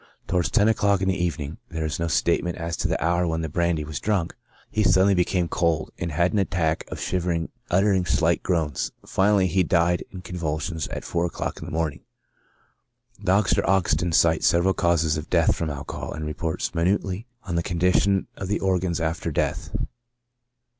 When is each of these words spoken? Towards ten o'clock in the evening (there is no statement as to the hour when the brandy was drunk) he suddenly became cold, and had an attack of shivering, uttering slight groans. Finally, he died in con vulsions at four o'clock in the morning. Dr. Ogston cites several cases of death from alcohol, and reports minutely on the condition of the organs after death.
Towards 0.27 0.49
ten 0.49 0.67
o'clock 0.67 1.03
in 1.03 1.09
the 1.09 1.23
evening 1.23 1.59
(there 1.69 1.85
is 1.85 1.99
no 1.99 2.07
statement 2.07 2.57
as 2.57 2.75
to 2.77 2.87
the 2.87 2.99
hour 3.05 3.27
when 3.27 3.41
the 3.41 3.47
brandy 3.49 3.83
was 3.83 3.99
drunk) 3.99 4.35
he 4.71 4.81
suddenly 4.81 5.13
became 5.13 5.47
cold, 5.47 5.91
and 5.99 6.11
had 6.11 6.33
an 6.33 6.39
attack 6.39 6.85
of 6.87 6.99
shivering, 6.99 7.49
uttering 7.69 8.07
slight 8.07 8.41
groans. 8.41 8.91
Finally, 9.05 9.45
he 9.45 9.61
died 9.61 10.03
in 10.09 10.23
con 10.23 10.37
vulsions 10.39 10.87
at 10.89 11.03
four 11.05 11.27
o'clock 11.27 11.59
in 11.59 11.65
the 11.65 11.71
morning. 11.71 12.01
Dr. 13.23 13.61
Ogston 13.69 14.11
cites 14.11 14.47
several 14.47 14.73
cases 14.73 15.17
of 15.17 15.29
death 15.29 15.55
from 15.55 15.69
alcohol, 15.69 16.13
and 16.13 16.25
reports 16.25 16.73
minutely 16.73 17.27
on 17.43 17.53
the 17.55 17.61
condition 17.61 18.25
of 18.35 18.47
the 18.47 18.59
organs 18.59 18.99
after 18.99 19.31
death. 19.31 19.69